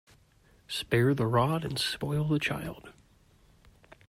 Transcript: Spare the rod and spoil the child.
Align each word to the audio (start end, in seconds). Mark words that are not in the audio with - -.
Spare 0.67 1.13
the 1.13 1.27
rod 1.27 1.63
and 1.63 1.77
spoil 1.77 2.23
the 2.23 2.39
child. 2.39 2.89